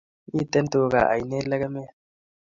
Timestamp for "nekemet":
1.47-1.89